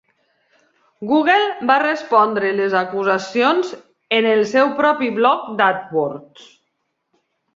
Google 1.09 1.67
va 1.71 1.75
respondre 1.83 2.53
les 2.59 2.73
acusacions 2.79 3.69
en 4.19 4.29
el 4.31 4.41
seu 4.55 4.71
propi 4.81 5.11
blog 5.21 5.45
d'AdWords. 5.61 6.49